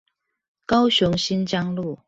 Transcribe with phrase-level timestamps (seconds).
[0.65, 1.99] 高雄新疆路